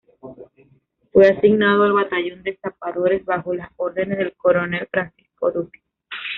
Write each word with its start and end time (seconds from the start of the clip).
Fue 1.11 1.27
asignado 1.27 1.83
al 1.83 1.93
batallón 1.93 2.41
de 2.41 2.57
zapadores 2.59 3.23
bajo 3.23 3.53
las 3.53 3.69
órdenes 3.75 4.17
del 4.17 4.33
coronel 4.35 4.87
Francisco 4.91 5.51
Duque. 5.51 5.83